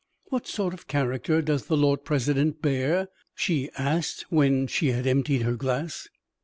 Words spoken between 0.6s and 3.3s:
of character does the Lord President bear?"